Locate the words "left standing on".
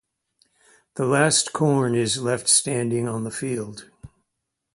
2.23-3.23